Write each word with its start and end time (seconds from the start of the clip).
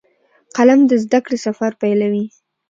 قلم 0.55 0.79
د 0.89 0.91
زده 1.03 1.19
کړې 1.25 1.37
سفر 1.45 1.71
پیلوي 1.81 2.25